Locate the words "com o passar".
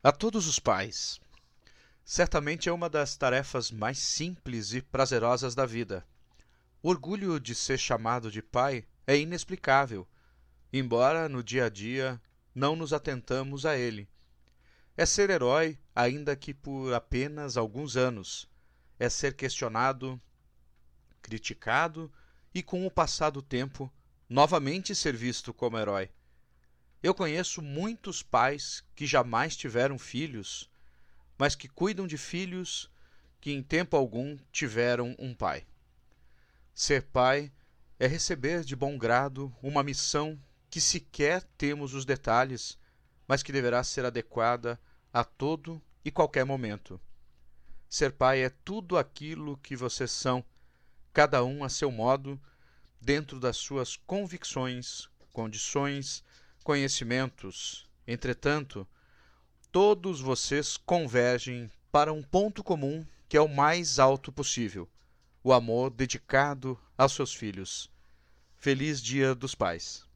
22.62-23.30